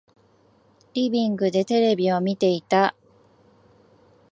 [0.95, 2.95] リビングでテレビを見ていた。